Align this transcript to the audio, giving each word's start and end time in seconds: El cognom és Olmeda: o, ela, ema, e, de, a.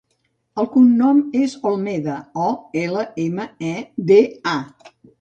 El 0.63 0.69
cognom 0.75 1.19
és 1.41 1.53
Olmeda: 1.73 2.17
o, 2.49 2.49
ela, 2.87 3.07
ema, 3.29 3.49
e, 3.77 3.89
de, 4.13 4.21
a. 4.59 4.93